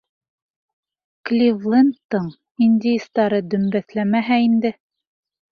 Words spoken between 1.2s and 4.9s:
—Кливлендтың «Индеецтар»ы дөмбәҫләмәһә инде!